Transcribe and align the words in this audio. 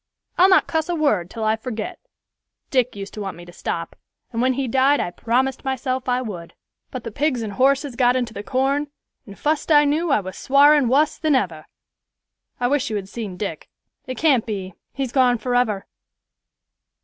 I'll 0.35 0.49
not 0.49 0.65
cuss 0.65 0.89
a 0.89 0.95
word 0.95 1.29
till 1.29 1.43
I 1.43 1.55
forget. 1.55 1.99
Dick 2.71 2.95
used 2.95 3.13
to 3.13 3.21
want 3.21 3.37
me 3.37 3.45
to 3.45 3.53
stop, 3.53 3.95
and 4.33 4.41
when 4.41 4.53
he 4.53 4.67
died 4.67 4.99
I 4.99 5.11
promised 5.11 5.63
myself 5.63 6.09
I 6.09 6.23
would; 6.23 6.55
but 6.89 7.03
the 7.03 7.11
pigs 7.11 7.43
and 7.43 7.53
horses 7.53 7.95
got 7.95 8.15
into 8.15 8.33
the 8.33 8.41
corn, 8.41 8.87
and 9.27 9.37
fust 9.37 9.71
I 9.71 9.85
knew 9.85 10.09
I 10.09 10.19
was 10.19 10.35
swarin' 10.39 10.87
wus 10.87 11.19
than 11.19 11.35
ever. 11.35 11.67
I 12.59 12.67
wish 12.67 12.89
you 12.89 12.95
had 12.95 13.09
seen 13.09 13.37
Dick; 13.37 13.69
it 14.07 14.17
can't 14.17 14.47
be; 14.47 14.73
he's 14.91 15.11
gone 15.11 15.37
forever." 15.37 15.85